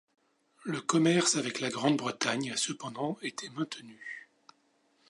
[0.63, 4.27] Le commerce avec la Grande-Bretagne a cependant été maintenu.